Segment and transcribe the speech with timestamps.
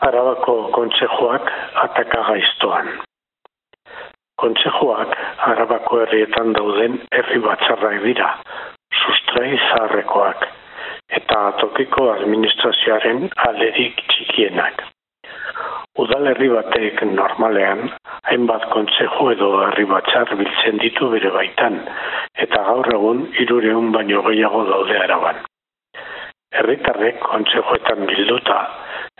[0.00, 1.50] Arabako kontzejoak
[1.82, 2.86] ataka gaiztoan.
[4.40, 5.12] Kontzejoak
[5.52, 8.30] Arabako herrietan dauden herri batzarrak dira,
[9.02, 10.46] sustrai zaharrekoak,
[11.20, 14.82] eta tokiko administrazioaren alerik txikienak.
[16.00, 17.90] Udalerri batek normalean,
[18.32, 21.82] hainbat kontzejo edo herri batzar biltzen ditu bere baitan,
[22.48, 25.44] eta gaur egun irureun baino gehiago daude araban.
[26.56, 28.62] Herritarrek kontzejoetan bilduta,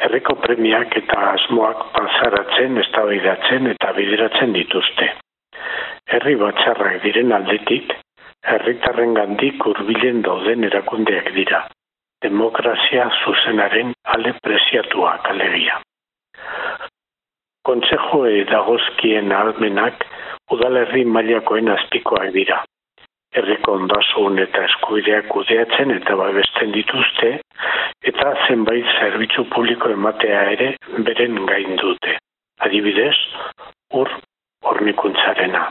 [0.00, 5.10] herriko premiak eta asmoak pasaratzen, eztabaidatzen eta bideratzen dituzte.
[6.14, 7.92] Herri batxarrak diren aldetik,
[8.52, 11.66] herritarren gandik urbilen dauden erakundeak dira.
[12.24, 15.78] Demokrazia zuzenaren ale preziatuak alegia.
[17.68, 20.04] Kontzejoe dagozkien almenak
[20.52, 22.64] udalerri mailakoen azpikoak dira
[23.38, 27.28] herriko ondasun eta eskubideak kudeatzen eta babesten dituzte,
[28.02, 30.72] eta zenbait zerbitzu publiko ematea ere
[31.06, 32.16] beren gain dute.
[32.60, 33.16] Adibidez,
[33.92, 34.08] ur
[34.64, 35.62] hornikuntzarena.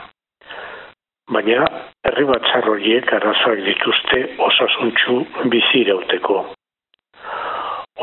[1.30, 1.66] Baina,
[2.06, 5.20] herri batzar horiek arazoak dituzte osasuntxu
[5.52, 6.40] bizi irauteko.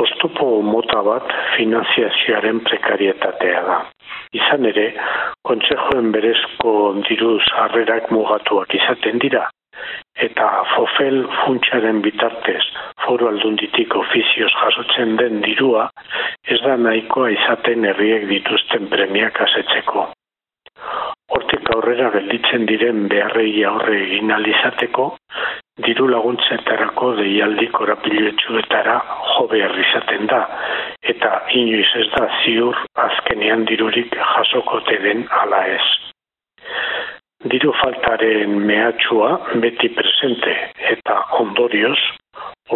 [0.04, 3.78] Oztopo mota bat finanziazioaren prekarietatea da.
[4.40, 4.88] Izan ere,
[5.50, 6.74] kontsejoen berezko
[7.10, 9.48] diruz harrerak mugatuak izaten dira,
[10.26, 12.64] eta fofel funtsaren bitartez
[13.06, 15.90] foru aldunditik ofizioz jasotzen den dirua,
[16.48, 20.08] ez da nahikoa izaten herriek dituzten premiak asetzeko.
[21.36, 25.08] Hortik aurrera gelditzen diren beharrei aurre egin alizateko,
[25.86, 28.98] diru laguntzetarako deialdi korapiletsuetara
[29.32, 30.42] jo behar izaten da,
[31.14, 35.86] eta inoiz ez da ziur azkenean dirurik jasokote den ala ez.
[37.52, 39.28] Diru faltaren mehatxua
[39.64, 40.54] beti presente
[40.94, 42.00] eta ondorioz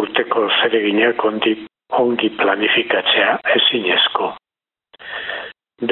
[0.02, 1.52] urteko zereginak ondi,
[1.98, 4.30] ongi planifikatzea ezinezko.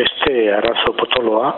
[0.01, 1.51] Beste arazo potoloa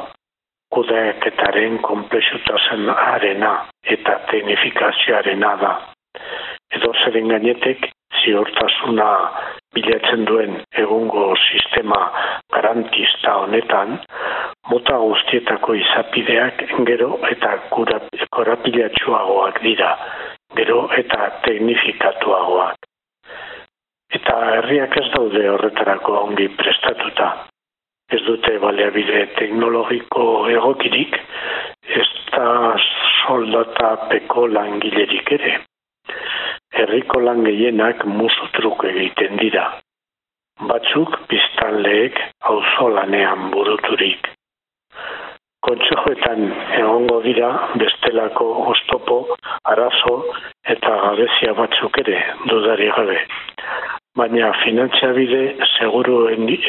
[0.74, 3.52] kudeaketaren komplexutasen arena
[3.96, 5.72] eta tenifikazioarena da.
[6.74, 7.90] Edo zeren gainetek
[8.22, 9.10] ziortasuna
[9.76, 12.00] bilatzen duen egungo sistema
[12.54, 13.98] garantista honetan,
[14.70, 17.54] mota guztietako izapideak gero eta
[18.30, 19.92] korapilatxuagoak dira,
[20.56, 22.90] gero eta teknifikatuagoak.
[24.12, 27.32] Eta herriak ez daude horretarako ongi prestatuta
[28.12, 31.16] ez dute baleabide teknologiko egokirik,
[32.00, 32.48] ez da
[33.22, 35.54] soldata peko langilerik ere.
[36.82, 39.64] Herriko lan gehienak musu truk egiten dira.
[40.68, 42.20] Batzuk biztanleek
[42.52, 44.31] auzolanean buruturik.
[45.62, 46.40] Kontsejoetan
[46.80, 49.18] egongo dira bestelako ostopo,
[49.64, 50.16] arazo
[50.74, 52.18] eta gabezia batzuk ere
[52.50, 53.18] dudari gabe
[54.16, 55.42] baina finantziabide
[55.78, 56.64] seguruenik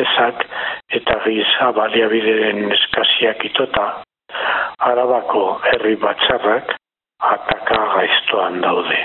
[0.00, 0.42] ezak
[0.98, 3.86] eta giza baliabideen eskasiak itota,
[4.90, 6.74] arabako herri batzarrak
[7.34, 9.04] ataka gaiztoan daude.